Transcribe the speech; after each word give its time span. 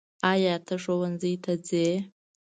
ایا 0.31 0.55
ته 0.65 0.75
ښؤونځي 0.83 1.33
ته 1.43 1.53
څې؟ 1.65 1.87